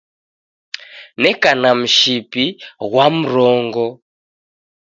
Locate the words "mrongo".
3.19-3.85